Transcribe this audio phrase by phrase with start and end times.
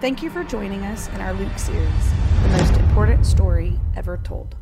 [0.00, 4.56] Thank you for joining us in our Luke series, the most important story ever told.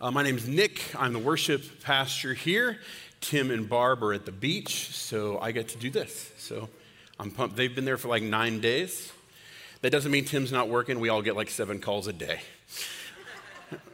[0.00, 0.94] Uh, my name is Nic.
[0.96, 2.78] I'm the worship pastor here.
[3.20, 6.30] Tim and Barb are at the beach, so I get to do this.
[6.38, 6.68] So
[7.18, 7.56] I'm pumped.
[7.56, 9.12] They've been there for like nine days.
[9.82, 11.00] That doesn't mean Tim's not working.
[11.00, 12.40] We all get like seven calls a day.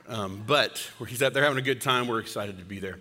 [0.08, 2.06] Um, but he's out there having a good time.
[2.06, 2.98] We're excited to be there.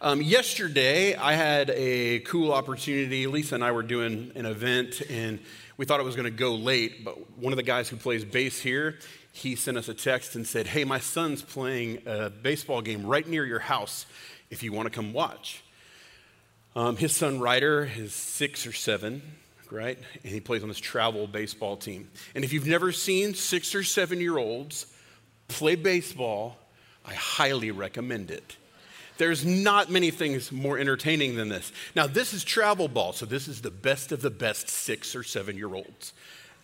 [0.00, 3.26] Um, yesterday, I had a cool opportunity.
[3.26, 5.38] Lisa and I were doing an event, and
[5.80, 7.06] we thought it was going to go late.
[7.06, 8.98] But one of the guys who plays bass here,
[9.32, 13.26] he sent us a text and said, Hey, my son's playing a baseball game right
[13.26, 14.04] near your house
[14.50, 15.64] if you want to come watch.
[16.76, 19.22] Um, his son Ryder is six or seven,
[19.70, 19.98] right?
[20.22, 22.10] And he plays on this travel baseball team.
[22.34, 24.84] And if you've never seen six or seven year olds
[25.48, 26.58] play baseball,
[27.06, 28.54] I highly recommend it.
[29.20, 31.72] There's not many things more entertaining than this.
[31.94, 35.22] Now, this is travel ball, so this is the best of the best six or
[35.22, 36.14] seven year olds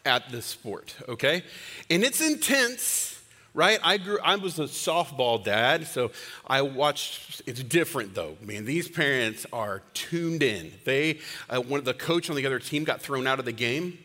[0.07, 1.43] at this sport, okay?
[1.91, 3.21] And it's intense,
[3.53, 3.79] right?
[3.85, 6.13] I grew, I was a softball dad, so
[6.47, 8.39] I watched, it's different though.
[8.41, 10.73] Man, these parents are tuned in.
[10.87, 11.19] They,
[11.51, 13.99] uh, one of the coach on the other team got thrown out of the game.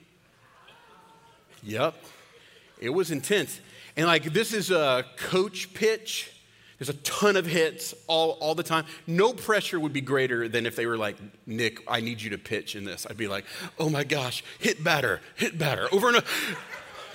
[1.64, 1.96] Yep.
[2.82, 3.62] It was intense.
[3.96, 6.32] And like, this is a coach pitch
[6.82, 8.86] there's a ton of hits all, all the time.
[9.06, 11.16] No pressure would be greater than if they were like,
[11.46, 13.06] Nic, I need you to pitch in this.
[13.08, 13.46] I'd be like,
[13.78, 16.26] oh my gosh, hit batter, hit batter, over and over.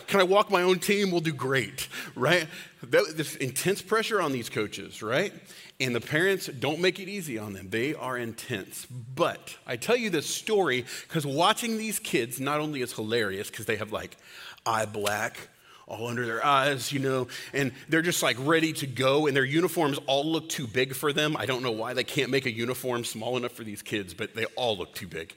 [0.07, 1.11] Can I walk my own team?
[1.11, 2.47] We'll do great, right?
[2.81, 5.33] This intense pressure on these coaches, right?
[5.81, 7.69] And the parents don't make it easy on them.
[7.69, 8.87] They are intense.
[8.87, 13.67] But I tell you this story because watching these kids not only is hilarious because
[13.67, 14.17] they have like
[14.65, 15.49] eye black,
[15.87, 19.45] all under their eyes, you know, and they're just like ready to go, and their
[19.45, 21.37] uniforms all look too big for them.
[21.37, 24.35] I don't know why they can't make a uniform small enough for these kids, but
[24.35, 25.33] they all look too big.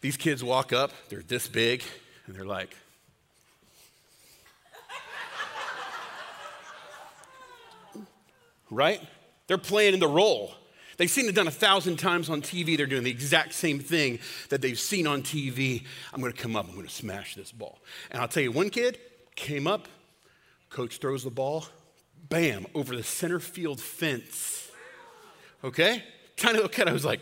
[0.00, 1.82] These kids walk up, they're this big,
[2.26, 2.76] and they're like,
[8.70, 9.00] right?
[9.48, 10.52] They're playing in the role.
[10.98, 12.76] They've seen it done a thousand times on TV.
[12.76, 14.18] They're doing the exact same thing
[14.50, 15.84] that they've seen on TV.
[16.12, 17.78] I'm going to come up, I'm going to smash this ball.
[18.10, 18.98] And I'll tell you, one kid,
[19.38, 19.88] came up,
[20.68, 21.64] coach throws the ball,
[22.28, 24.70] bam, over the center field fence.
[25.64, 26.02] Okay?
[26.36, 27.20] Kind of look at I was like,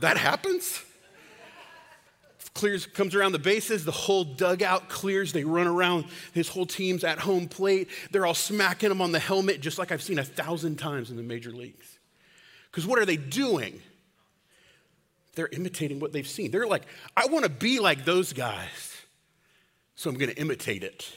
[0.00, 0.82] that happens?
[2.54, 5.32] Clears, comes around the bases, the whole dugout clears.
[5.32, 6.04] They run around.
[6.34, 7.88] His whole team's at home plate.
[8.10, 11.16] They're all smacking him on the helmet, just like I've seen a thousand times in
[11.16, 11.98] the major leagues.
[12.70, 13.80] Because what are they doing?
[15.34, 16.50] They're imitating what they've seen.
[16.50, 16.82] They're like,
[17.16, 18.98] I want to be like those guys,
[19.94, 21.10] so I'm going to imitate it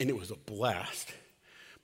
[0.00, 1.12] and it was a blast.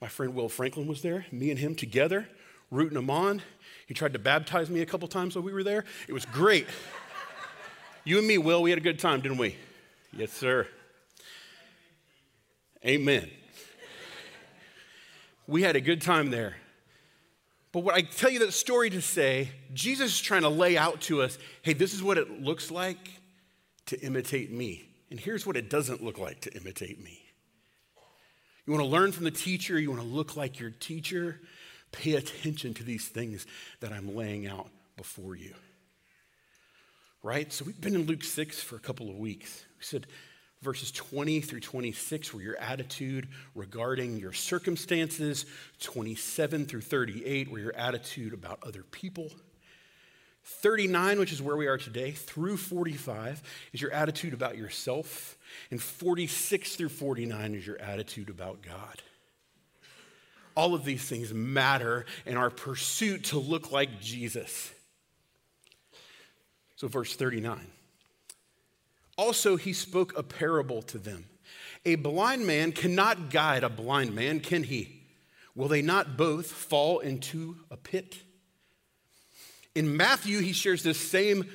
[0.01, 2.27] My friend Will Franklin was there, me and him together,
[2.71, 3.41] rooting him on.
[3.87, 5.85] He tried to baptize me a couple times while we were there.
[6.07, 6.67] It was great.
[8.03, 9.55] you and me, Will, we had a good time, didn't we?
[10.11, 10.67] Yes, sir.
[12.85, 13.29] Amen.
[15.47, 16.55] We had a good time there.
[17.71, 21.01] But what I tell you that story to say, Jesus is trying to lay out
[21.01, 23.09] to us hey, this is what it looks like
[23.87, 24.87] to imitate me.
[25.11, 27.24] And here's what it doesn't look like to imitate me.
[28.65, 31.39] You want to learn from the teacher, you want to look like your teacher,
[31.91, 33.45] pay attention to these things
[33.79, 35.53] that I'm laying out before you.
[37.21, 37.51] Right?
[37.53, 39.63] So we've been in Luke 6 for a couple of weeks.
[39.77, 40.07] We said
[40.61, 45.45] verses 20 through 26 were your attitude regarding your circumstances,
[45.79, 49.29] 27 through 38 were your attitude about other people.
[50.43, 53.41] 39, which is where we are today, through 45
[53.73, 55.34] is your attitude about yourself.
[55.71, 59.01] And 46 through 49 is your attitude about God.
[60.55, 64.71] All of these things matter in our pursuit to look like Jesus.
[66.75, 67.59] So, verse 39.
[69.17, 71.25] Also, he spoke a parable to them.
[71.85, 75.03] A blind man cannot guide a blind man, can he?
[75.55, 78.17] Will they not both fall into a pit?
[79.73, 81.45] In Matthew, he shares this same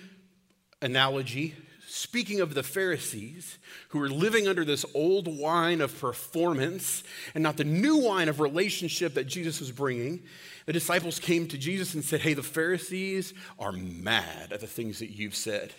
[0.81, 1.55] analogy
[1.91, 7.03] speaking of the Pharisees who were living under this old wine of performance
[7.35, 10.23] and not the new wine of relationship that Jesus was bringing,
[10.67, 15.01] the disciples came to Jesus and said, Hey, the Pharisees are mad at the things
[15.01, 15.73] that you've said.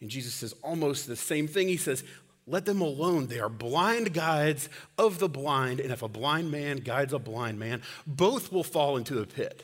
[0.00, 1.68] And Jesus says almost the same thing.
[1.68, 2.02] He says,
[2.46, 3.28] Let them alone.
[3.28, 4.68] They are blind guides
[4.98, 5.78] of the blind.
[5.78, 9.62] And if a blind man guides a blind man, both will fall into the pit.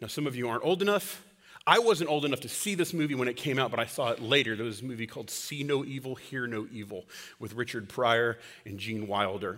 [0.00, 1.24] Now, some of you aren't old enough
[1.70, 4.10] I wasn't old enough to see this movie when it came out, but I saw
[4.10, 4.56] it later.
[4.56, 7.04] There was a movie called See No Evil, Hear No Evil
[7.38, 9.56] with Richard Pryor and Gene Wilder.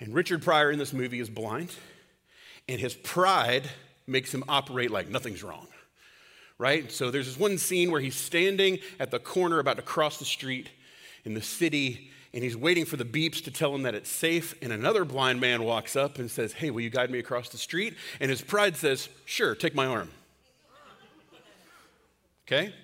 [0.00, 1.74] And Richard Pryor in this movie is blind,
[2.70, 3.68] and his pride
[4.06, 5.66] makes him operate like nothing's wrong,
[6.56, 6.90] right?
[6.90, 10.24] So there's this one scene where he's standing at the corner about to cross the
[10.24, 10.70] street
[11.26, 14.54] in the city, and he's waiting for the beeps to tell him that it's safe.
[14.62, 17.58] And another blind man walks up and says, Hey, will you guide me across the
[17.58, 17.94] street?
[18.20, 20.08] And his pride says, Sure, take my arm.
[22.46, 22.74] Okay?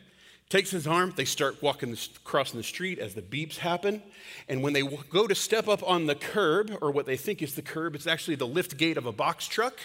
[0.48, 4.02] Takes his arm, they start walking, crossing the street as the beeps happen.
[4.48, 7.54] And when they go to step up on the curb, or what they think is
[7.54, 9.78] the curb, it's actually the lift gate of a box truck.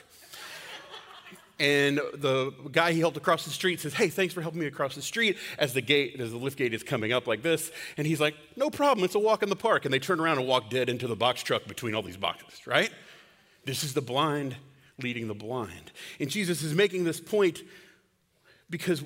[1.60, 4.96] And the guy he helped across the street says, Hey, thanks for helping me across
[4.96, 7.72] the street as the gate, as the lift gate is coming up like this.
[7.96, 9.86] And he's like, No problem, it's a walk in the park.
[9.86, 12.68] And they turn around and walk dead into the box truck between all these boxes,
[12.68, 12.90] right?
[13.64, 14.56] This is the blind
[15.02, 15.92] leading the blind.
[16.20, 17.62] And Jesus is making this point
[18.70, 19.04] because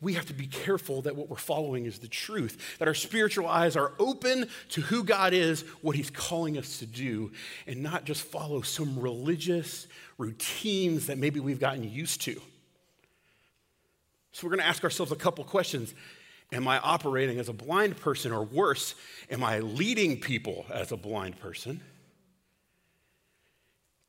[0.00, 3.48] we have to be careful that what we're following is the truth, that our spiritual
[3.48, 7.32] eyes are open to who God is, what He's calling us to do,
[7.66, 9.88] and not just follow some religious
[10.18, 12.40] routines that maybe we've gotten used to.
[14.30, 15.94] So we're going to ask ourselves a couple questions.
[16.52, 18.94] Am I operating as a blind person, or worse,
[19.30, 21.80] am I leading people as a blind person?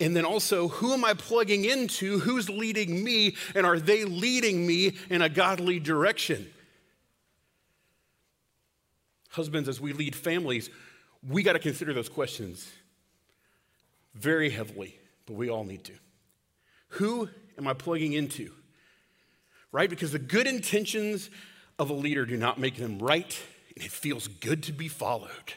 [0.03, 2.19] And then also, who am I plugging into?
[2.19, 3.37] Who's leading me?
[3.55, 6.51] And are they leading me in a godly direction?
[9.29, 10.69] Husbands, as we lead families,
[11.25, 12.69] we got to consider those questions
[14.13, 15.93] very heavily, but we all need to.
[16.89, 18.51] Who am I plugging into?
[19.71, 19.89] Right?
[19.89, 21.29] Because the good intentions
[21.79, 23.39] of a leader do not make them right,
[23.73, 25.53] and it feels good to be followed.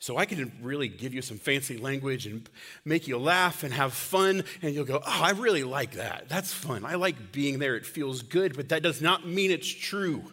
[0.00, 2.48] So I can really give you some fancy language and
[2.86, 6.28] make you laugh and have fun, and you'll go, Oh, I really like that.
[6.28, 6.86] That's fun.
[6.86, 7.76] I like being there.
[7.76, 10.24] It feels good, but that does not mean it's true.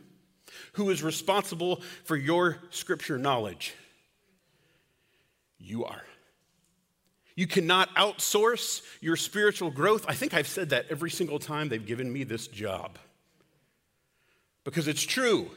[0.74, 3.76] Who is responsible for your scripture knowledge?
[5.60, 6.04] You are.
[7.36, 10.06] You cannot outsource your spiritual growth.
[10.08, 12.98] I think I've said that every single time they've given me this job
[14.64, 15.52] because it's true.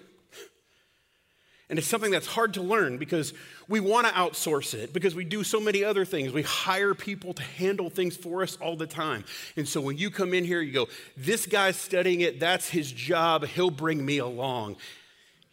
[1.70, 3.32] And it's something that's hard to learn because
[3.68, 6.32] we want to outsource it because we do so many other things.
[6.32, 9.24] We hire people to handle things for us all the time.
[9.56, 12.90] And so when you come in here, you go, This guy's studying it, that's his
[12.90, 14.76] job, he'll bring me along.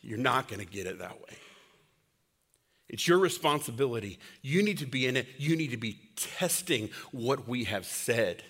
[0.02, 1.38] You're not going to get it that way.
[2.90, 4.18] It's your responsibility.
[4.42, 8.42] You need to be in it, you need to be testing what we have said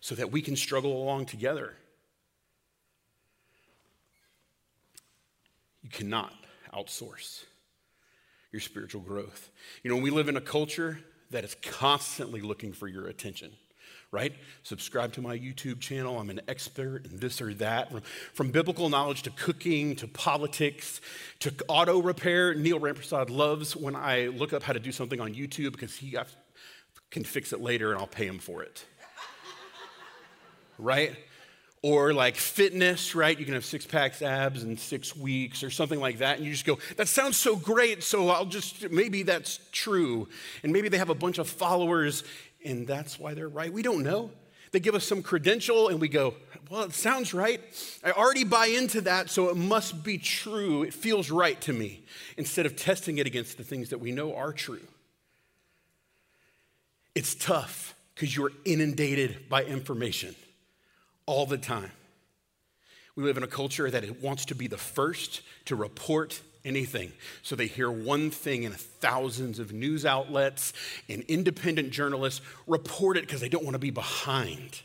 [0.00, 1.74] so that we can struggle along together.
[5.84, 6.39] You cannot
[6.74, 7.44] outsource
[8.52, 9.50] your spiritual growth.
[9.82, 11.00] You know, we live in a culture
[11.30, 13.52] that is constantly looking for your attention,
[14.10, 14.34] right?
[14.64, 16.18] Subscribe to my YouTube channel.
[16.18, 17.92] I'm an expert in this or that.
[17.92, 18.02] From,
[18.34, 21.00] from biblical knowledge to cooking to politics
[21.40, 22.54] to auto repair.
[22.54, 26.16] Neil Rampersad loves when I look up how to do something on YouTube because he
[27.10, 28.84] can fix it later and I'll pay him for it.
[30.78, 31.16] right?
[31.82, 33.38] Or like fitness, right?
[33.38, 36.36] You can have six packs, abs in six weeks or something like that.
[36.36, 38.02] And you just go, that sounds so great.
[38.02, 40.28] So I'll just, maybe that's true.
[40.62, 42.22] And maybe they have a bunch of followers
[42.64, 43.72] and that's why they're right.
[43.72, 44.30] We don't know.
[44.72, 46.34] They give us some credential and we go,
[46.68, 47.60] well, it sounds right.
[48.04, 50.84] I already buy into that, so it must be true.
[50.84, 52.04] It feels right to me
[52.36, 54.86] instead of testing it against the things that we know are true.
[57.16, 60.36] It's tough because you're inundated by information
[61.26, 61.92] all the time.
[63.16, 67.12] We live in a culture that it wants to be the first to report anything.
[67.42, 70.72] So they hear one thing in thousands of news outlets
[71.08, 74.80] and independent journalists report it because they don't want to be behind.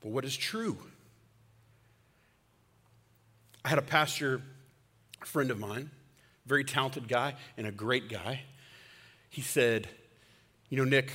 [0.00, 0.78] But what is true?
[3.64, 4.40] I had a pastor,
[5.24, 5.90] friend of mine,
[6.46, 8.42] very talented guy and a great guy.
[9.28, 9.88] He said,
[10.68, 11.10] You know, Nic,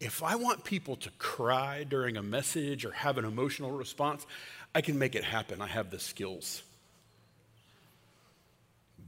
[0.00, 4.26] if I want people to cry during a message or have an emotional response,
[4.74, 5.60] I can make it happen.
[5.60, 6.62] I have the skills.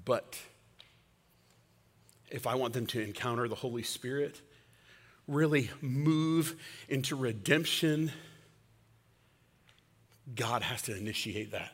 [0.04, 0.38] But
[2.30, 4.40] if I want them to encounter the Holy Spirit,
[5.28, 8.10] really move into redemption,
[10.34, 11.72] God has to initiate that.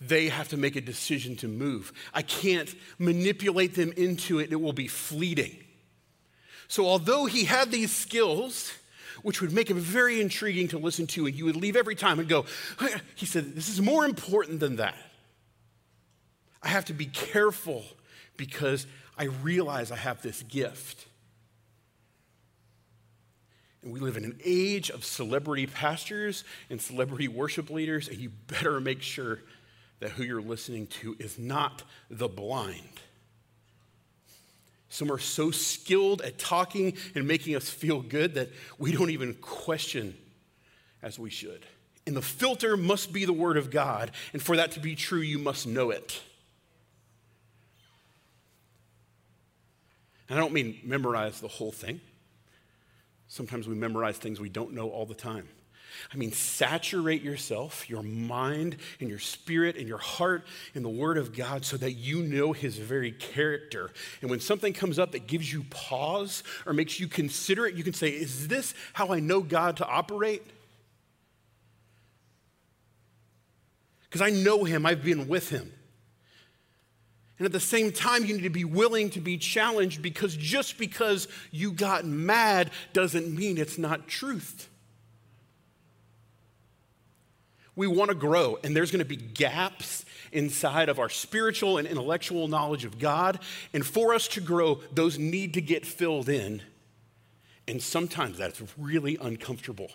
[0.00, 1.92] They have to make a decision to move.
[2.12, 5.56] I can't manipulate them into it, it will be fleeting.
[6.68, 8.72] So, although he had these skills,
[9.22, 12.18] which would make him very intriguing to listen to, and you would leave every time
[12.18, 12.44] and go,
[13.14, 14.96] he said, This is more important than that.
[16.62, 17.84] I have to be careful
[18.36, 21.06] because I realize I have this gift.
[23.82, 28.30] And we live in an age of celebrity pastors and celebrity worship leaders, and you
[28.46, 29.40] better make sure
[30.00, 33.00] that who you're listening to is not the blind.
[34.88, 39.34] Some are so skilled at talking and making us feel good that we don't even
[39.34, 40.16] question
[41.02, 41.66] as we should.
[42.06, 44.12] And the filter must be the Word of God.
[44.32, 46.22] And for that to be true, you must know it.
[50.28, 52.00] And I don't mean memorize the whole thing.
[53.28, 55.48] Sometimes we memorize things we don't know all the time.
[56.12, 61.18] I mean, saturate yourself, your mind, and your spirit, and your heart in the Word
[61.18, 63.90] of God so that you know His very character.
[64.20, 67.84] And when something comes up that gives you pause or makes you consider it, you
[67.84, 70.42] can say, Is this how I know God to operate?
[74.08, 75.72] Because I know Him, I've been with Him.
[77.38, 80.76] And at the same time, you need to be willing to be challenged because just
[80.76, 84.68] because you got mad doesn't mean it's not truth.
[87.78, 91.86] We want to grow, and there's going to be gaps inside of our spiritual and
[91.86, 93.38] intellectual knowledge of God.
[93.72, 96.60] And for us to grow, those need to get filled in.
[97.68, 99.92] And sometimes that's really uncomfortable.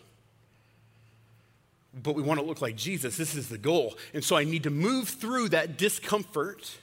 [1.94, 3.18] But we want to look like Jesus.
[3.18, 3.98] This is the goal.
[4.14, 6.78] And so I need to move through that discomfort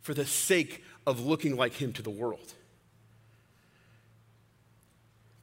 [0.00, 2.52] for the sake of looking like him to the world.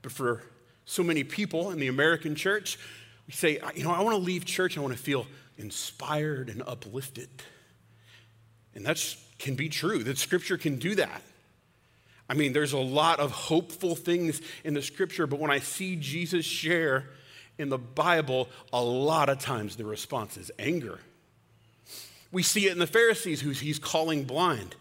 [0.01, 0.43] But for
[0.83, 2.77] so many people in the American church,
[3.27, 5.25] we say, you know, I want to leave church, I want to feel
[5.57, 7.29] inspired and uplifted.
[8.73, 11.21] And that can be true, that scripture can do that.
[12.29, 15.97] I mean, there's a lot of hopeful things in the scripture, but when I see
[15.97, 17.09] Jesus share
[17.57, 20.99] in the Bible, a lot of times the response is anger
[22.31, 24.75] we see it in the Pharisees, who he's calling blind.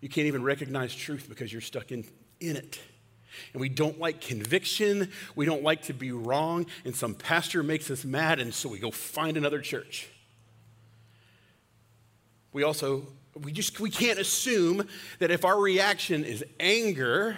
[0.00, 2.04] You can't even recognize truth because you're stuck in,
[2.40, 2.80] in it.
[3.52, 5.10] And we don't like conviction.
[5.34, 6.66] We don't like to be wrong.
[6.84, 10.08] And some pastor makes us mad, and so we go find another church.
[12.52, 13.06] We also,
[13.42, 14.86] we just, we can't assume
[15.18, 17.36] that if our reaction is anger,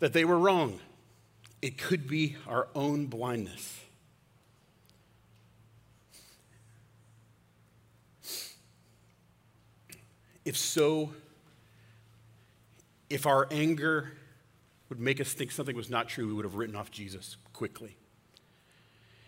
[0.00, 0.80] that they were wrong.
[1.62, 3.80] It could be our own blindness.
[10.44, 11.14] If so,
[13.08, 14.12] if our anger
[14.88, 17.96] would make us think something was not true, we would have written off Jesus quickly.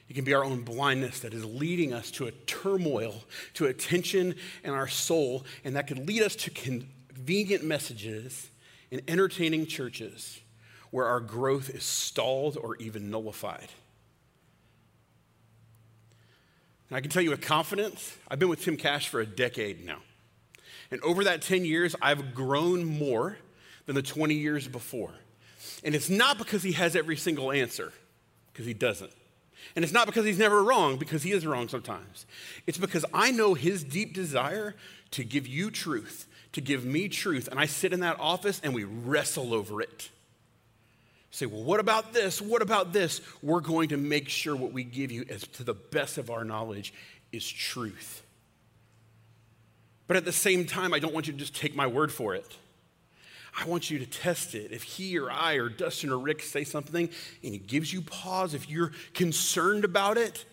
[0.08, 3.74] It can be our own blindness that is leading us to a turmoil, to a
[3.74, 8.50] tension in our soul, and that could lead us to convenient messages
[8.92, 10.40] and entertaining churches
[10.90, 13.68] where our growth is stalled or even nullified.
[16.88, 19.84] And I can tell you with confidence, I've been with Tim Cash for a decade
[19.84, 19.98] now.
[20.92, 23.38] And over that 10 years, I've grown more
[23.86, 25.12] than the 20 years before.
[25.86, 27.92] And it's not because he has every single answer,
[28.52, 29.12] because he doesn't.
[29.76, 32.26] And it's not because he's never wrong, because he is wrong sometimes.
[32.66, 34.74] It's because I know his deep desire
[35.12, 37.48] to give you truth, to give me truth.
[37.48, 40.10] And I sit in that office and we wrestle over it.
[41.30, 42.42] Say, well, what about this?
[42.42, 43.20] What about this?
[43.40, 46.44] We're going to make sure what we give you, as to the best of our
[46.44, 46.92] knowledge,
[47.30, 48.24] is truth.
[50.08, 52.34] But at the same time, I don't want you to just take my word for
[52.34, 52.56] it.
[53.58, 54.70] I want you to test it.
[54.70, 57.08] If he or I or Dustin or Rick say something
[57.42, 60.44] and it gives you pause, if you're concerned about it,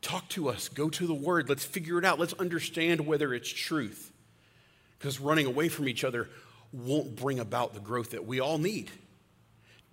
[0.00, 0.68] talk to us.
[0.68, 1.48] Go to the word.
[1.48, 2.18] Let's figure it out.
[2.18, 4.12] Let's understand whether it's truth.
[4.98, 6.28] Because running away from each other
[6.72, 8.90] won't bring about the growth that we all need.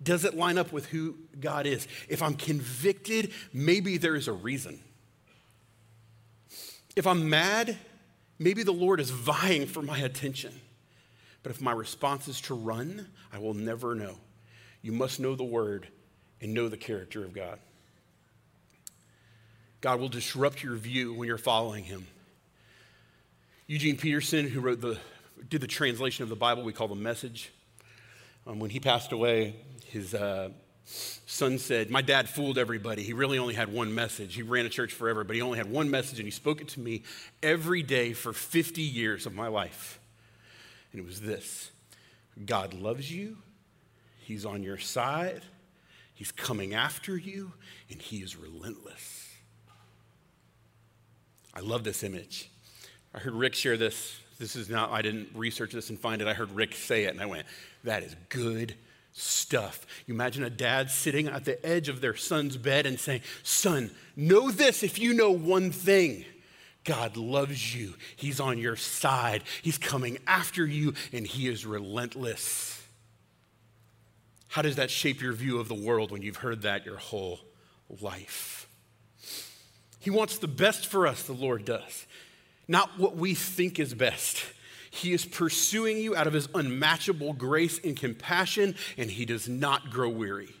[0.02, 1.88] Does it line up with who God is?
[2.08, 4.78] If I'm convicted, maybe there is a reason.
[6.94, 7.76] If I'm mad,
[8.38, 10.60] Maybe the Lord is vying for my attention.
[11.46, 14.16] But if my response is to run, I will never know.
[14.82, 15.86] You must know the word
[16.40, 17.60] and know the character of God.
[19.80, 22.08] God will disrupt your view when you're following him.
[23.68, 24.98] Eugene Peterson, who wrote the,
[25.48, 27.52] did the translation of the Bible we call the message,
[28.44, 30.48] um, when he passed away, his uh,
[30.84, 33.04] son said, My dad fooled everybody.
[33.04, 34.34] He really only had one message.
[34.34, 36.66] He ran a church forever, but he only had one message, and he spoke it
[36.70, 37.04] to me
[37.40, 40.00] every day for 50 years of my life.
[40.96, 41.72] And it was this
[42.46, 43.36] God loves you,
[44.24, 45.42] He's on your side,
[46.14, 47.52] He's coming after you,
[47.90, 49.28] and He is relentless.
[51.52, 52.50] I love this image.
[53.14, 54.18] I heard Rick share this.
[54.38, 56.28] This is not, I didn't research this and find it.
[56.28, 57.46] I heard Rick say it, and I went,
[57.84, 58.74] That is good
[59.12, 59.86] stuff.
[60.06, 63.90] You imagine a dad sitting at the edge of their son's bed and saying, Son,
[64.16, 66.24] know this if you know one thing.
[66.86, 67.94] God loves you.
[68.14, 69.42] He's on your side.
[69.60, 72.82] He's coming after you, and He is relentless.
[74.48, 77.40] How does that shape your view of the world when you've heard that your whole
[78.00, 78.68] life?
[79.98, 82.06] He wants the best for us, the Lord does,
[82.68, 84.42] not what we think is best.
[84.88, 89.90] He is pursuing you out of his unmatchable grace and compassion, and he does not
[89.90, 90.54] grow weary.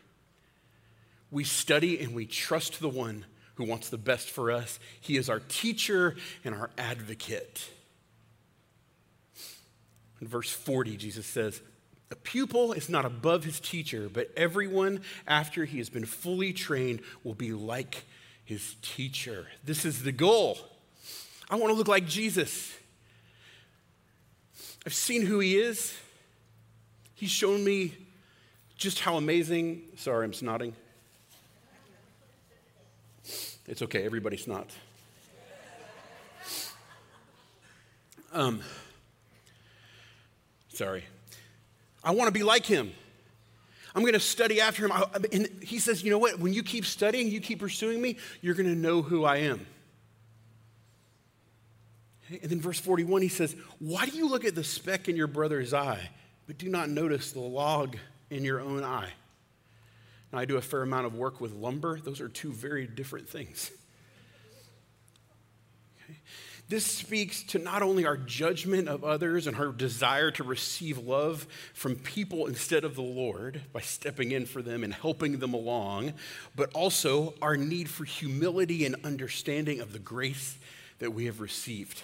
[1.30, 3.24] we study and we trust the one
[3.56, 4.78] who wants the best for us.
[5.00, 7.68] He is our teacher and our advocate.
[10.20, 11.60] In verse 40, Jesus says,
[12.10, 17.00] A pupil is not above his teacher, but everyone, after he has been fully trained,
[17.24, 18.04] will be like
[18.44, 19.46] his teacher.
[19.64, 20.58] This is the goal.
[21.50, 22.72] I want to look like Jesus.
[24.84, 25.96] I've seen who he is.
[27.14, 27.94] He's shown me
[28.76, 29.82] just how amazing.
[29.96, 30.74] Sorry, I'm snotting.
[33.68, 34.70] It's okay, everybody's not.
[38.32, 38.60] Um,
[40.68, 41.04] sorry.
[42.04, 42.92] I want to be like him.
[43.94, 44.92] I'm going to study after him.
[45.32, 46.38] and he says, You know what?
[46.38, 49.66] When you keep studying, you keep pursuing me, you're going to know who I am.
[52.28, 55.28] And then verse 41, he says, Why do you look at the speck in your
[55.28, 56.10] brother's eye,
[56.46, 57.96] but do not notice the log
[58.28, 59.12] in your own eye?
[60.32, 62.00] Now, I do a fair amount of work with lumber.
[62.00, 63.70] Those are two very different things.
[66.04, 66.18] Okay.
[66.68, 71.46] This speaks to not only our judgment of others and our desire to receive love
[71.74, 76.14] from people instead of the Lord by stepping in for them and helping them along,
[76.56, 80.58] but also our need for humility and understanding of the grace
[80.98, 82.02] that we have received.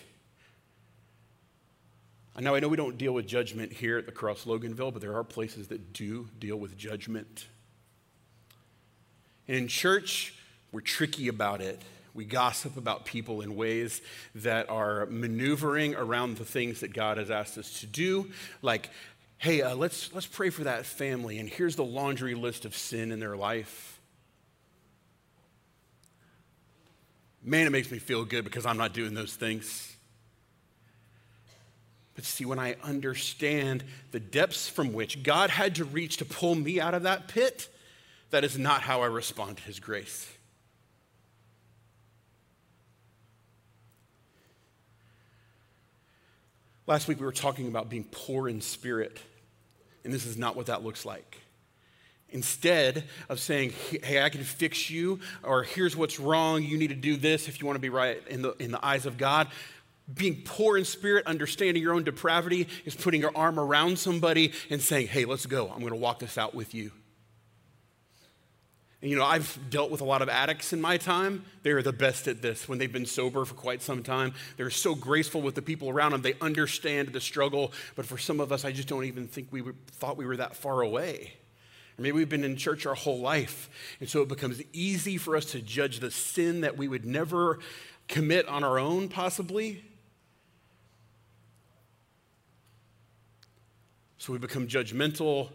[2.38, 5.17] Now, I know we don't deal with judgment here at the Cross Loganville, but there
[5.17, 7.47] are places that do deal with judgment.
[9.49, 10.35] And in church,
[10.71, 11.81] we're tricky about it.
[12.15, 14.03] We gossip about people in ways
[14.35, 18.31] that are maneuvering around the things that God has asked us to do,
[18.61, 18.91] like,
[19.39, 23.11] hey, uh, let's, let's pray for that family, and here's the laundry list of sin
[23.11, 23.99] in their life.
[27.43, 29.97] Man, it makes me feel good because I'm not doing those things.
[32.15, 33.83] But see, when I understand
[34.13, 37.69] the depths from which God had to reach to pull me out of that pit,
[38.33, 40.29] that is not how I respond to His grace.
[46.87, 49.21] Last week we were talking about being poor in spirit,
[50.03, 51.38] and this is not what that looks like.
[52.31, 56.95] Instead of saying, hey, I can fix you, or here's what's wrong, you need to
[56.95, 59.49] do this if you want to be right in the, in the eyes of God,
[60.12, 64.81] being poor in spirit, understanding your own depravity, is putting your arm around somebody and
[64.81, 65.68] saying, Hey, let's go.
[65.68, 66.90] I'm going to walk this out with you.
[69.05, 71.45] You know, I've dealt with a lot of addicts in my time.
[71.65, 74.33] They're the best at this when they've been sober for quite some time.
[74.57, 76.23] They're so graceful with the people around them.
[76.23, 77.73] They understand the struggle.
[77.97, 80.37] But for some of us, I just don't even think we were, thought we were
[80.37, 81.33] that far away.
[81.99, 83.69] Or maybe we've been in church our whole life.
[83.99, 87.59] And so it becomes easy for us to judge the sin that we would never
[88.07, 89.83] commit on our own, possibly.
[94.19, 95.49] So we become judgmental.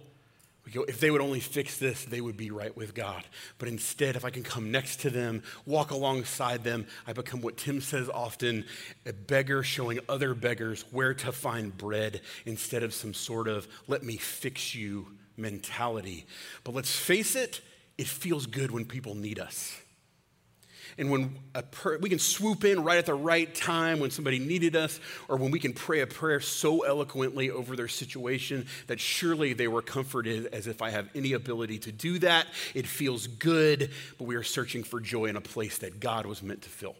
[0.67, 3.23] We go, if they would only fix this, they would be right with God.
[3.57, 7.55] But instead, if I can come next to them, walk alongside them, I become what
[7.55, 8.65] Tim says often
[9.05, 14.03] a beggar showing other beggars where to find bread instead of some sort of let
[14.03, 16.25] me fix you mentality.
[16.65, 17.61] But let's face it,
[17.97, 19.73] it feels good when people need us.
[20.97, 21.37] And when
[21.71, 25.37] per- we can swoop in right at the right time when somebody needed us, or
[25.37, 29.83] when we can pray a prayer so eloquently over their situation that surely they were
[29.83, 32.47] comforted as if I have any ability to do that.
[32.73, 36.41] It feels good, but we are searching for joy in a place that God was
[36.41, 36.95] meant to fill.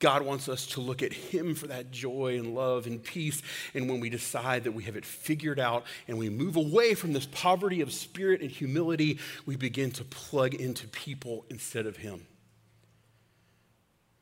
[0.00, 3.42] God wants us to look at Him for that joy and love and peace.
[3.74, 7.12] And when we decide that we have it figured out and we move away from
[7.12, 12.26] this poverty of spirit and humility, we begin to plug into people instead of Him.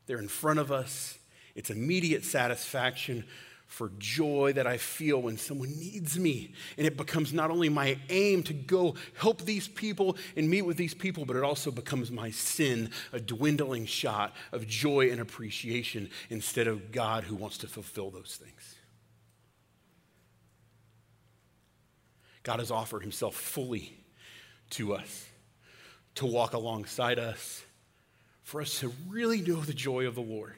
[0.08, 1.18] They're in front of us.
[1.54, 3.24] It's immediate satisfaction
[3.66, 6.54] for joy that I feel when someone needs me.
[6.78, 10.78] And it becomes not only my aim to go help these people and meet with
[10.78, 16.08] these people, but it also becomes my sin, a dwindling shot of joy and appreciation
[16.30, 18.76] instead of God who wants to fulfill those things.
[22.42, 23.92] God has offered himself fully
[24.70, 25.26] to us
[26.14, 27.62] to walk alongside us
[28.48, 30.54] for us to really know the joy of the Lord.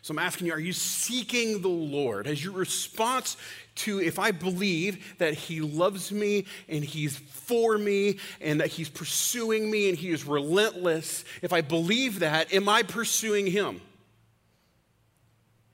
[0.00, 2.28] So I'm asking you, are you seeking the Lord?
[2.28, 3.36] As your response
[3.76, 8.88] to if I believe that He loves me and He's for me and that He's
[8.88, 13.80] pursuing me and He is relentless, if I believe that, am I pursuing Him?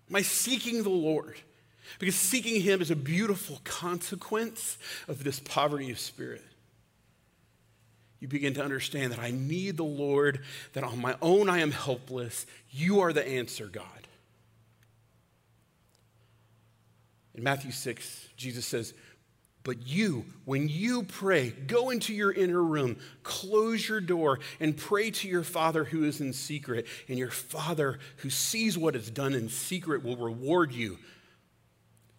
[0.09, 1.37] Am I seeking the Lord?
[1.99, 6.43] Because seeking Him is a beautiful consequence of this poverty of spirit
[8.27, 10.41] you begin to understand that I need the Lord,
[10.73, 12.45] that on my own I am helpless.
[12.71, 13.85] You are the answer, God.
[17.37, 18.95] In Matthew 6, Jesus says,
[19.63, 25.13] But you, when you pray, go into your inner room, close your door, and pray
[25.13, 26.87] to your Father who is in secret.
[27.09, 30.99] And your Father who sees what is done in secret will reward you.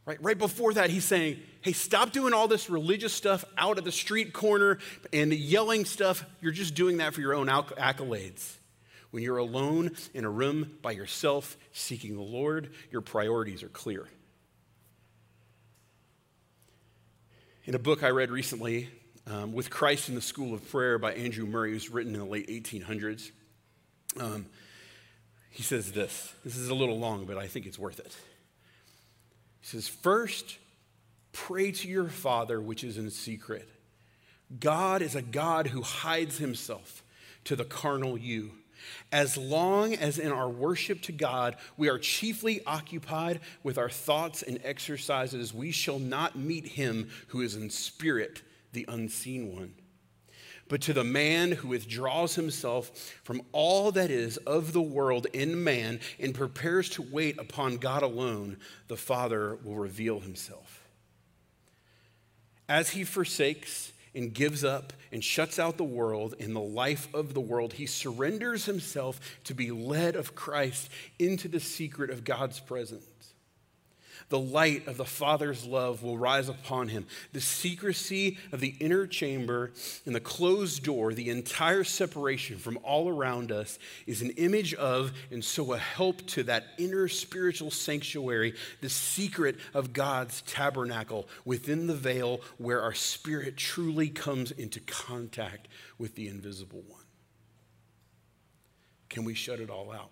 [0.08, 3.84] Right, right before that, he's saying, hey, stop doing all this religious stuff out at
[3.84, 4.80] the street corner
[5.12, 6.24] and yelling stuff.
[6.40, 8.56] You're just doing that for your own accolades.
[9.12, 14.08] When you're alone in a room by yourself seeking the Lord, your priorities are clear.
[17.66, 18.88] In a book I read recently,
[19.26, 22.26] um, With Christ in the School of Prayer by Andrew Murray, who's written in the
[22.26, 23.32] late 1800s,
[24.18, 24.46] um,
[25.50, 26.34] he says this.
[26.46, 28.16] This is a little long, but I think it's worth it.
[29.68, 30.60] Says, First,
[31.34, 33.68] pray to your Father which is in secret.
[34.62, 37.04] God is a God who hides himself
[37.44, 38.52] to the carnal you.
[39.12, 44.42] As long as in our worship to God we are chiefly occupied with our thoughts
[44.42, 49.74] and exercises, we shall not meet him who is in spirit, the unseen one.
[50.70, 52.92] But to the man who withdraws himself
[53.24, 58.04] from all that is of the world in man and prepares to wait upon God
[58.04, 60.88] alone, the Father will reveal himself.
[62.68, 67.36] As he forsakes and gives up and shuts out the world in the life of
[67.36, 67.74] the world.
[67.74, 73.06] He surrenders himself to be led of Christ into the secret of God's presence.
[74.30, 77.06] The light of the Father's love will rise upon him.
[77.32, 79.72] The secrecy of the inner chamber
[80.06, 85.14] and the closed door, the entire separation from all around us, is an image of
[85.32, 91.88] and so a help to that inner spiritual sanctuary, the secret of God's tabernacle within
[91.88, 97.02] the veil where our spirit truly comes into contact with the invisible one.
[99.08, 100.12] Can we shut it all out?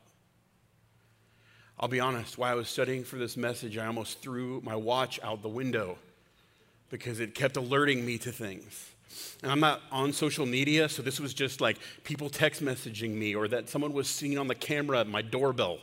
[1.80, 5.20] I'll be honest, while I was studying for this message, I almost threw my watch
[5.22, 5.98] out the window
[6.90, 8.92] because it kept alerting me to things.
[9.44, 13.36] And I'm not on social media, so this was just like people text messaging me
[13.36, 15.80] or that someone was seen on the camera at my doorbell.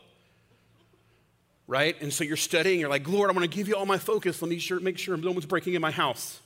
[1.67, 2.01] Right?
[2.01, 4.41] And so you're studying, you're like, Lord, I'm gonna give you all my focus.
[4.41, 6.41] Let me sure, make sure no one's breaking in my house.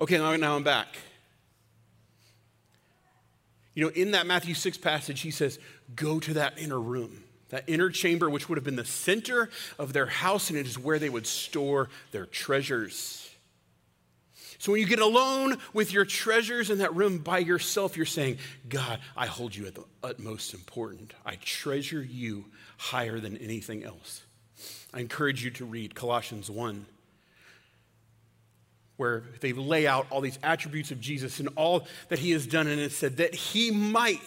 [0.00, 0.88] Okay, now, now I'm back.
[3.74, 5.58] You know, in that Matthew 6 passage, he says,
[5.94, 7.24] Go to that inner room
[7.54, 10.76] that inner chamber, which would have been the center of their house, and it is
[10.76, 13.30] where they would store their treasures.
[14.58, 18.38] So when you get alone with your treasures in that room by yourself, you're saying,
[18.68, 21.14] God, I hold you at the utmost important.
[21.24, 24.22] I treasure you higher than anything else.
[24.92, 26.86] I encourage you to read Colossians 1,
[28.96, 32.66] where they lay out all these attributes of Jesus and all that he has done,
[32.66, 34.18] and it said that he might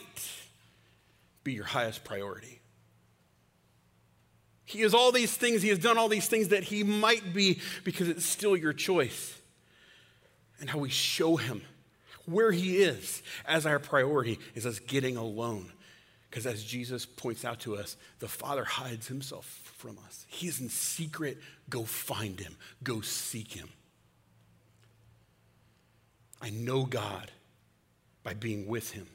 [1.43, 2.56] be your highest priority.
[4.67, 7.61] He is all these things, he has done all these things that he might be
[7.85, 9.33] because it's still your choice.
[10.59, 11.61] And how we show him
[12.25, 15.71] where he is as our priority is us getting alone.
[16.29, 19.45] Because as Jesus points out to us, the Father hides himself
[19.77, 20.25] from us.
[20.27, 21.37] He is in secret.
[21.69, 23.69] Go find him, go seek him.
[26.41, 27.31] I know God
[28.21, 29.07] by being with him,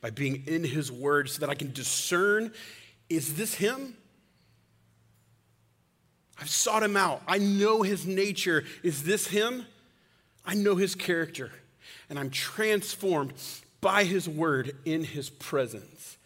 [0.00, 2.54] by being in his word, so that I can discern
[3.10, 3.94] is this him?
[6.40, 7.22] I've sought him out.
[7.28, 8.64] I know his nature.
[8.82, 9.66] Is this him?
[10.44, 11.52] I know his character.
[12.08, 13.34] And I'm transformed
[13.80, 16.16] by his word in his presence.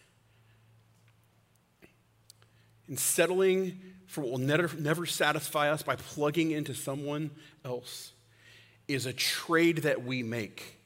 [2.87, 7.31] In settling for what will never, never satisfy us by plugging into someone
[7.65, 8.13] else
[8.87, 10.79] is a trade that we make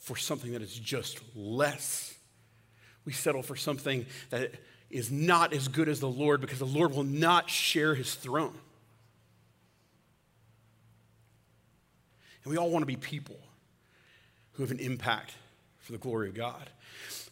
[0.00, 2.14] for something that is just less.
[3.04, 4.52] We settle for something that
[4.92, 8.54] is not as good as the Lord because the Lord will not share his throne.
[12.44, 13.38] And we all want to be people
[14.52, 15.34] who have an impact
[15.78, 16.70] for the glory of God.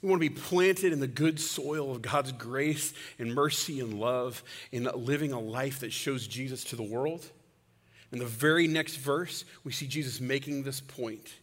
[0.02, 4.00] We want to be planted in the good soil of God's grace and mercy and
[4.00, 4.42] love
[4.72, 7.26] in living a life that shows Jesus to the world.
[8.10, 11.34] In the very next verse, we see Jesus making this point.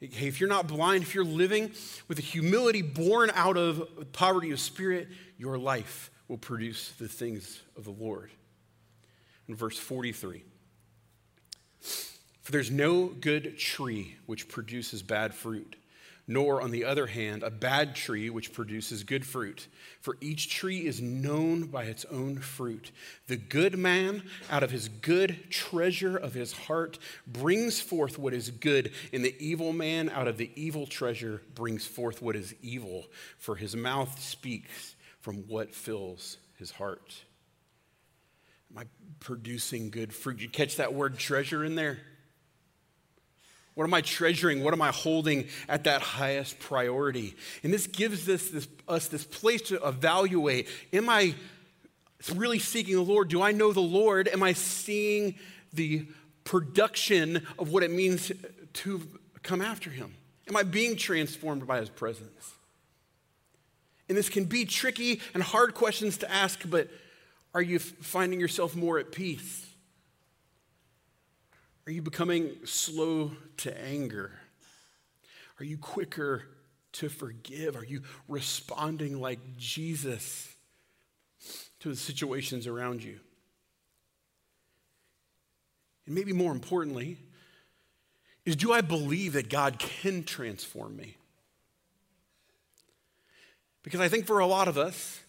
[0.00, 1.72] If you're not blind, if you're living
[2.08, 7.60] with a humility born out of poverty of spirit, your life will produce the things
[7.76, 8.30] of the Lord.
[9.48, 10.44] In verse 43,
[12.40, 15.76] for there's no good tree which produces bad fruit,
[16.30, 19.66] nor, on the other hand, a bad tree which produces good fruit.
[20.00, 22.92] For each tree is known by its own fruit.
[23.26, 28.48] The good man, out of his good treasure of his heart, brings forth what is
[28.48, 33.08] good, and the evil man, out of the evil treasure, brings forth what is evil.
[33.36, 37.24] For his mouth speaks from what fills his heart.
[38.70, 38.84] Am I
[39.18, 40.40] producing good fruit?
[40.40, 41.98] You catch that word treasure in there?
[43.80, 44.62] What am I treasuring?
[44.62, 47.34] What am I holding at that highest priority?
[47.62, 51.34] And this gives us this, us this place to evaluate Am I
[52.34, 53.30] really seeking the Lord?
[53.30, 54.28] Do I know the Lord?
[54.28, 55.34] Am I seeing
[55.72, 56.06] the
[56.44, 58.30] production of what it means
[58.74, 59.00] to
[59.42, 60.12] come after Him?
[60.46, 62.52] Am I being transformed by His presence?
[64.10, 66.90] And this can be tricky and hard questions to ask, but
[67.54, 69.69] are you finding yourself more at peace?
[71.86, 74.32] Are you becoming slow to anger?
[75.58, 76.44] Are you quicker
[76.92, 77.76] to forgive?
[77.76, 80.54] Are you responding like Jesus
[81.80, 83.20] to the situations around you?
[86.06, 87.18] And maybe more importantly,
[88.44, 91.16] is do I believe that God can transform me?
[93.82, 95.20] Because I think for a lot of us,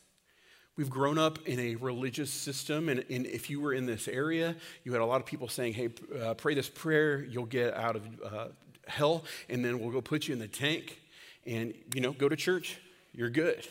[0.77, 4.55] We've grown up in a religious system, and, and, if you were in this area,
[4.83, 5.89] you had a lot of people saying, Hey,
[6.21, 8.47] uh, pray this prayer, you'll get out of uh,
[8.87, 11.01] hell, and then we'll go put you in the tank,
[11.45, 12.79] and, you know, go to church,
[13.13, 13.67] you're good.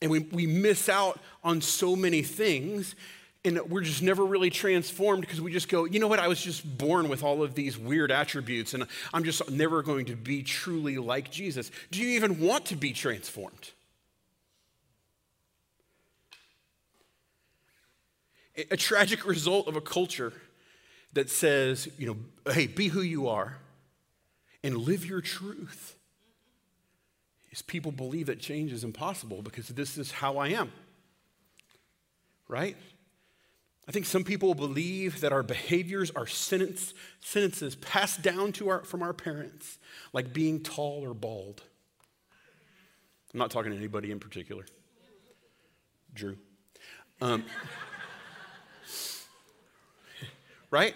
[0.00, 2.94] And we, we miss out on so many things,
[3.44, 6.40] and we're just never really transformed because we just go, you know what, I was
[6.40, 10.42] just born with all of these weird attributes, and I'm just never going to be
[10.42, 11.72] truly like Jesus.
[11.90, 13.72] Do you even want to be transformed?
[18.70, 20.32] A tragic result of a culture
[21.12, 23.58] that says, you know, hey, be who you are
[24.62, 25.96] and live your truth
[27.52, 30.72] is people believe that change is impossible because this is how I am.
[32.48, 32.76] Right?
[33.88, 38.84] I think some people believe that our behaviors are sentence, sentences passed down to our,
[38.84, 39.78] from our parents,
[40.12, 41.62] like being tall or bald.
[43.32, 44.66] I'm not talking to anybody in particular.
[46.14, 46.36] Drew.
[47.20, 47.44] Um,
[50.70, 50.94] right?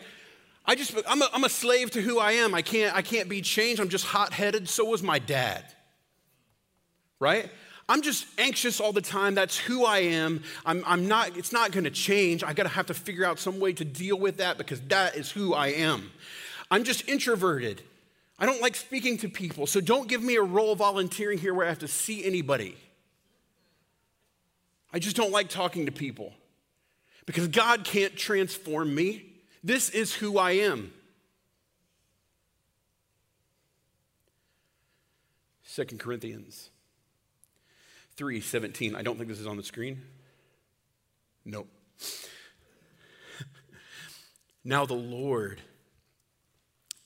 [0.65, 2.55] I just, I'm a, I'm a slave to who I am.
[2.55, 3.81] I can't, I can't be changed.
[3.81, 4.69] I'm just hot headed.
[4.69, 5.65] So was my dad,
[7.19, 7.51] right?
[7.89, 9.35] I'm just anxious all the time.
[9.35, 10.45] That's who I am.
[10.65, 12.45] I'm, I'm not, it's not going to change.
[12.45, 15.17] I got to have to figure out some way to deal with that because that
[15.17, 16.13] is who I am.
[16.71, 17.83] I'm just introverted.
[18.39, 19.67] I don't like speaking to people.
[19.67, 22.77] So don't give me a role volunteering here where I have to see anybody.
[24.93, 26.33] I just don't like talking to people
[27.27, 29.30] because God can't transform me.
[29.63, 30.93] This is who I am.
[35.75, 36.71] 2 Corinthians
[38.17, 38.97] 3:17.
[38.97, 40.03] I don't think this is on the screen.
[41.45, 41.69] Nope.
[44.65, 45.61] now the Lord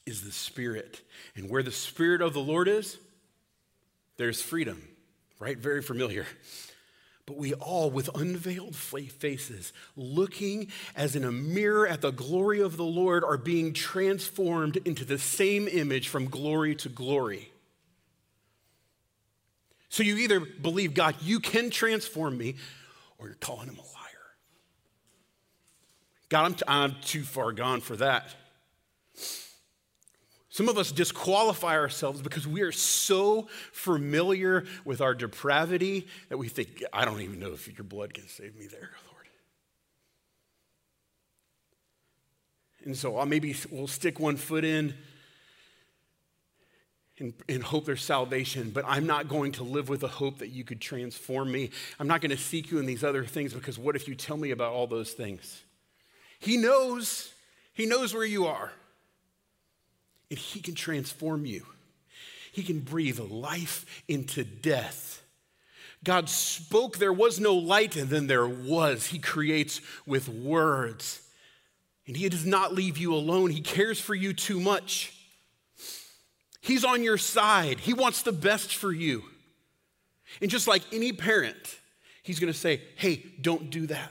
[0.07, 1.03] is the Spirit.
[1.35, 2.99] And where the Spirit of the Lord is,
[4.17, 4.89] there's freedom,
[5.39, 5.59] right?
[5.59, 6.27] Very familiar.
[7.27, 12.77] But we all, with unveiled faces, looking as in a mirror at the glory of
[12.77, 17.51] the Lord, are being transformed into the same image from glory to glory.
[19.89, 22.57] So you either believe, God, you can transform me,
[23.19, 23.87] or you're calling him a liar.
[26.29, 28.35] God, I'm, t- I'm too far gone for that.
[30.55, 36.47] Some of us disqualify ourselves because we are so familiar with our depravity that we
[36.47, 39.27] think, I don't even know if your blood can save me there, Lord.
[42.85, 44.95] And so I'll maybe we'll stick one foot in
[47.19, 50.51] and, and, hope there's salvation, but I'm not going to live with the hope that
[50.51, 51.71] you could transform me.
[51.99, 54.37] I'm not going to seek you in these other things because what if you tell
[54.37, 55.65] me about all those things?
[56.39, 57.33] He knows,
[57.73, 58.71] He knows where you are
[60.31, 61.67] and He can transform you.
[62.53, 65.23] He can breathe life into death.
[66.05, 69.07] God spoke, there was no light, and then there was.
[69.07, 71.21] He creates with words.
[72.07, 73.51] And He does not leave you alone.
[73.51, 75.13] He cares for you too much.
[76.61, 77.81] He's on your side.
[77.81, 79.25] He wants the best for you.
[80.41, 81.79] And just like any parent,
[82.23, 84.11] He's gonna say, hey, don't do that.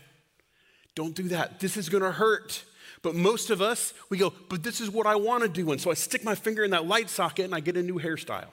[0.95, 1.59] Don't do that.
[1.59, 2.63] This is gonna hurt.
[3.03, 5.71] But most of us, we go, but this is what I want to do.
[5.71, 7.99] And so I stick my finger in that light socket and I get a new
[7.99, 8.47] hairstyle.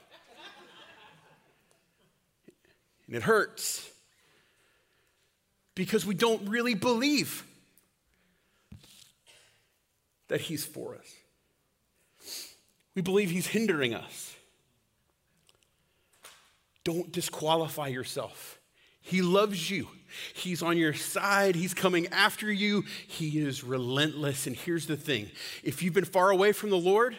[3.07, 3.89] and it hurts
[5.77, 7.47] because we don't really believe
[10.29, 11.15] that He's for us.
[12.97, 14.35] We believe He's hindering us.
[16.83, 18.60] Don't disqualify yourself.
[19.01, 19.89] He loves you.
[20.35, 21.55] He's on your side.
[21.55, 22.85] He's coming after you.
[23.07, 24.47] He is relentless.
[24.47, 25.31] And here's the thing
[25.63, 27.17] if you've been far away from the Lord,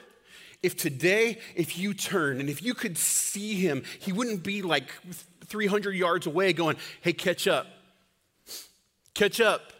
[0.61, 4.91] if today, if you turn and if you could see him, he wouldn't be like
[5.45, 7.67] 300 yards away going, hey, catch up.
[9.13, 9.73] Catch up.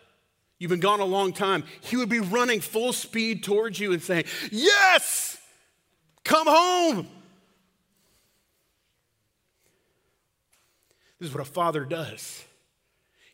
[0.60, 4.02] you've been gone a long time, he would be running full speed towards you and
[4.02, 5.38] saying, Yes,
[6.24, 7.08] come home.
[11.22, 12.44] This is what a father does.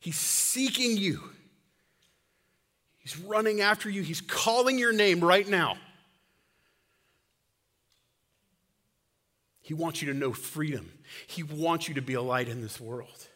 [0.02, 1.21] He's seeking you.
[2.97, 4.02] He's running after you.
[4.02, 5.78] He's calling your name right now.
[9.62, 10.91] He wants you to know freedom.
[11.28, 13.28] He wants you to be a light in this world.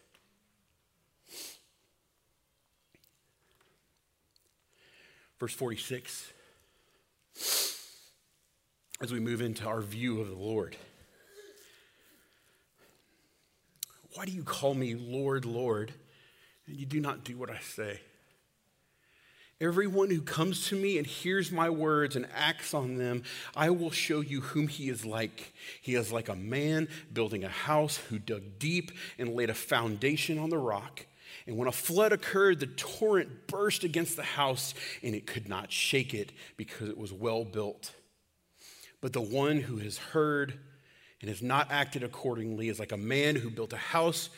[5.39, 6.29] Verse 46,
[8.99, 10.75] as we move into our view of the Lord.
[14.13, 15.93] Why do you call me Lord, Lord,
[16.67, 18.01] and you do not do what I say?
[19.61, 23.21] Everyone who comes to me and hears my words and acts on them,
[23.55, 25.53] I will show you whom he is like.
[25.81, 30.39] He is like a man building a house who dug deep and laid a foundation
[30.39, 31.05] on the rock.
[31.45, 35.71] And when a flood occurred, the torrent burst against the house, and it could not
[35.71, 37.93] shake it because it was well built.
[38.99, 40.59] But the one who has heard
[41.21, 44.29] and has not acted accordingly is like a man who built a house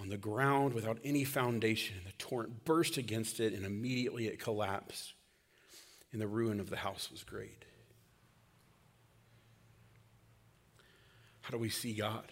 [0.00, 1.96] on the ground without any foundation.
[2.04, 5.14] The torrent burst against it, and immediately it collapsed,
[6.12, 7.64] and the ruin of the house was great.
[11.40, 12.24] How do we see God?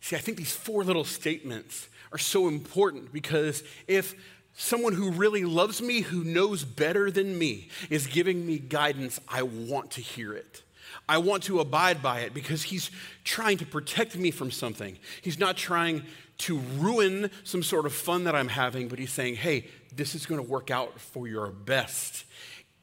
[0.00, 4.14] See, I think these four little statements are so important because if
[4.54, 9.42] someone who really loves me, who knows better than me, is giving me guidance, I
[9.42, 10.62] want to hear it.
[11.10, 12.88] I want to abide by it because he's
[13.24, 14.96] trying to protect me from something.
[15.22, 16.04] He's not trying
[16.38, 20.24] to ruin some sort of fun that I'm having, but he's saying, hey, this is
[20.24, 22.24] going to work out for your best.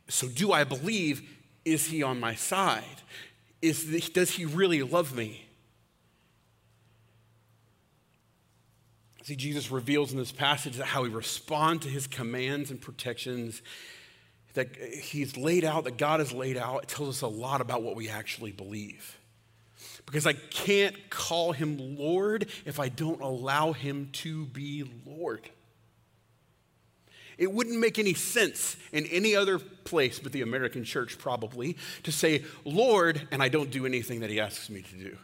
[0.10, 1.22] So, do I believe?
[1.64, 2.84] Is he on my side?
[3.62, 5.46] Is the, does he really love me?
[9.24, 13.62] See, Jesus reveals in this passage how we respond to his commands and protections
[14.58, 17.84] that he's laid out, that God has laid out, it tells us a lot about
[17.84, 19.18] what we actually believe.
[20.08, 25.48] Because I can't call him Lord if I don't allow him to be Lord.
[27.38, 32.12] It wouldn't make any sense in any other place but the American church, probably, to
[32.12, 35.18] say, Lord, and I don't do anything that he asks me to do.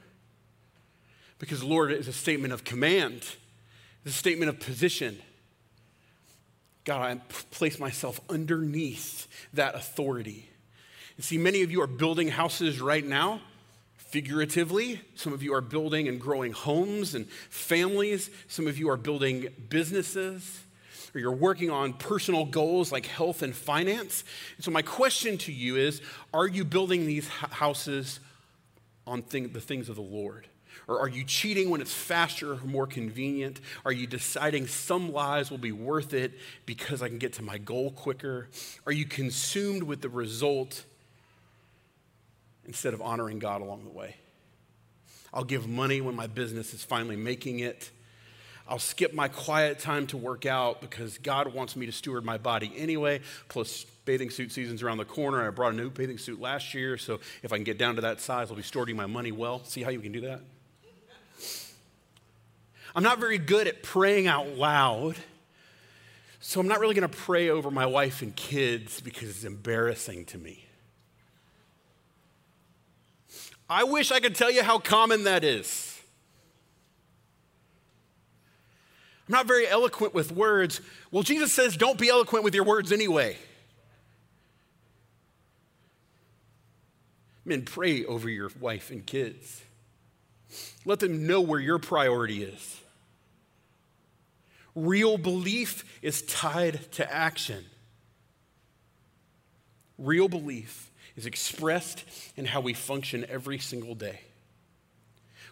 [1.39, 3.25] Because Lord is a statement of command,
[4.05, 5.17] it's a statement of position.
[6.85, 7.15] God, I
[7.51, 10.49] place myself underneath that authority.
[11.15, 13.41] And see, many of you are building houses right now,
[13.95, 15.01] figuratively.
[15.15, 18.29] Some of you are building and growing homes and families.
[18.47, 20.61] Some of you are building businesses,
[21.15, 24.23] or you're working on personal goals like health and finance.
[24.57, 26.01] And so, my question to you is
[26.33, 28.19] Are you building these houses
[29.07, 30.47] on thing, the things of the Lord?
[30.87, 33.61] Or are you cheating when it's faster or more convenient?
[33.85, 36.33] Are you deciding some lies will be worth it
[36.65, 38.49] because I can get to my goal quicker?
[38.85, 40.83] Are you consumed with the result
[42.65, 44.15] instead of honoring God along the way?
[45.33, 47.89] I'll give money when my business is finally making it.
[48.67, 52.37] I'll skip my quiet time to work out because God wants me to steward my
[52.37, 53.21] body anyway.
[53.49, 55.45] Plus, bathing suit season's around the corner.
[55.45, 58.01] I brought a new bathing suit last year, so if I can get down to
[58.01, 59.63] that size, I'll be stewarding my money well.
[59.65, 60.41] See how you can do that?
[62.95, 65.15] I'm not very good at praying out loud.
[66.39, 70.25] So I'm not really going to pray over my wife and kids because it's embarrassing
[70.25, 70.65] to me.
[73.69, 75.89] I wish I could tell you how common that is.
[79.27, 80.82] I'm not very eloquent with words.
[81.12, 83.38] Well, Jesus says, don't be eloquent with your words anyway.
[87.45, 89.62] Men, pray over your wife and kids.
[90.86, 92.82] Let them know where your priority is.
[94.75, 97.65] Real belief is tied to action.
[99.97, 102.03] Real belief is expressed
[102.36, 104.21] in how we function every single day.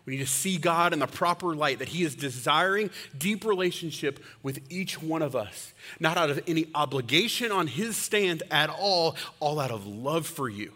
[0.05, 4.19] We need to see God in the proper light, that He is desiring deep relationship
[4.41, 9.15] with each one of us, not out of any obligation on His stand at all,
[9.39, 10.74] all out of love for you.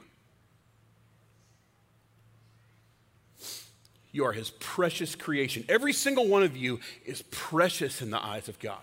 [4.15, 5.65] You are his precious creation.
[5.67, 8.79] Every single one of you is precious in the eyes of God.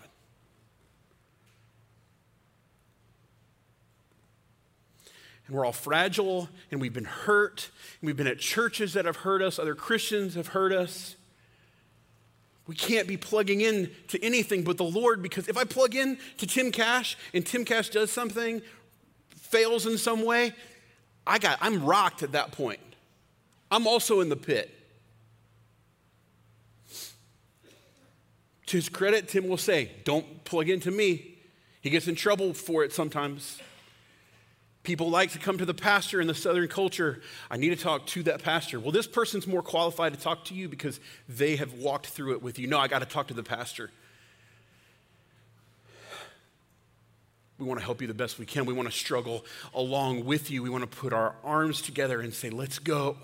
[5.47, 9.15] And we're all fragile, and we've been hurt, and we've been at churches that have
[9.15, 11.15] hurt us, other Christians have hurt us.
[12.67, 16.19] We can't be plugging in to anything but the Lord because if I plug in
[16.37, 18.61] to Tim Cash and Tim Cash does something,
[19.31, 20.53] fails in some way,
[21.25, 22.79] I got I'm rocked at that point.
[23.71, 24.81] I'm also in the pit.
[28.73, 31.35] To his credit, Tim will say, Don't plug into me.
[31.81, 33.59] He gets in trouble for it sometimes.
[34.81, 37.21] People like to come to the pastor in the Southern culture.
[37.51, 38.79] I need to talk to that pastor.
[38.79, 40.99] Well, this person's more qualified to talk to you because
[41.29, 42.65] they have walked through it with you.
[42.65, 43.91] No, I got to talk to the pastor.
[47.59, 48.65] We want to help you the best we can.
[48.65, 49.45] We want to struggle
[49.75, 50.63] along with you.
[50.63, 53.17] We want to put our arms together and say, let's go.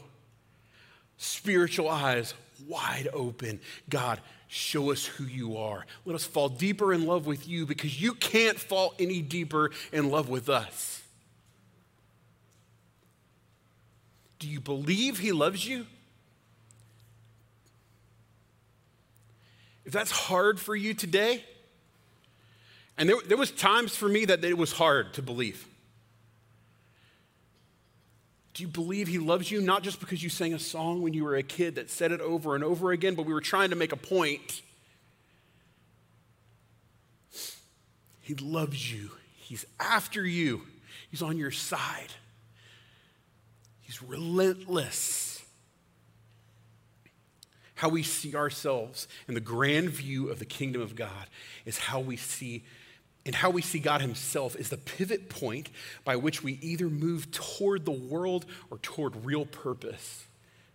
[1.18, 2.36] Spiritual eyes
[2.68, 3.60] wide open.
[3.89, 5.86] God, show us who you are.
[6.05, 10.10] Let us fall deeper in love with you because you can't fall any deeper in
[10.10, 11.01] love with us.
[14.39, 15.86] Do you believe he loves you?
[19.86, 21.43] If that's hard for you today,
[22.97, 25.66] and there, there was times for me that it was hard to believe.
[28.60, 29.62] Do you believe he loves you?
[29.62, 32.20] Not just because you sang a song when you were a kid that said it
[32.20, 34.62] over and over again, but we were trying to make a point.
[38.20, 39.12] He loves you.
[39.38, 40.64] He's after you.
[41.10, 42.12] He's on your side.
[43.80, 45.41] He's relentless.
[47.76, 51.30] How we see ourselves in the grand view of the kingdom of God
[51.66, 52.66] is how we see
[53.30, 55.70] and how we see God Himself is the pivot point
[56.04, 60.26] by which we either move toward the world or toward real purpose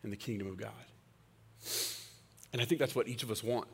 [0.05, 0.71] in the kingdom of God.
[2.53, 3.67] And I think that's what each of us want.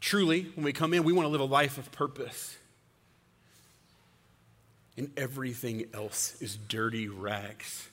[0.00, 2.58] Truly, when we come in, we want to live a life of purpose.
[4.96, 7.88] And everything else is dirty rags.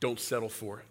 [0.00, 0.86] Don't settle for it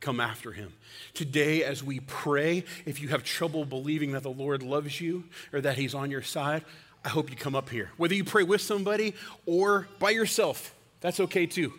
[0.00, 0.72] come after him.
[1.14, 5.60] Today, as we pray, if you have trouble believing that the Lord loves you or
[5.60, 6.64] that he's on your side,
[7.04, 7.90] I hope you come up here.
[7.96, 9.14] Whether you pray with somebody
[9.46, 11.72] or by yourself, that's okay too.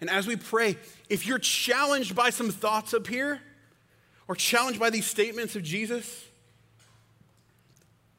[0.00, 0.76] And as we pray,
[1.08, 3.40] if you're challenged by some thoughts up here
[4.28, 6.24] or challenged by these statements of Jesus,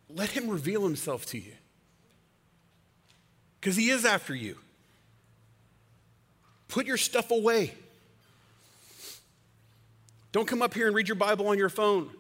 [0.10, 1.54] let him reveal himself to you.
[3.60, 4.58] Because he is after you.
[6.68, 7.74] Put your stuff away.
[10.38, 12.12] Don't come up here and read your Bible on your phone.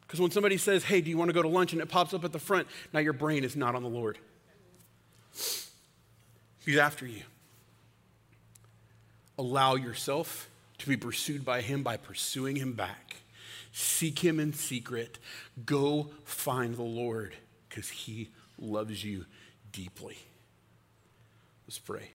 [0.00, 1.74] Because when somebody says, hey, do you want to go to lunch?
[1.74, 4.16] and it pops up at the front, now your brain is not on the Lord.
[6.64, 7.20] He's after you.
[9.36, 10.48] Allow yourself
[10.78, 13.16] to be pursued by Him by pursuing Him back.
[13.70, 15.18] Seek Him in secret.
[15.66, 17.34] Go find the Lord
[17.68, 19.26] because He loves you
[19.70, 20.16] deeply.
[21.66, 22.08] Let's pray.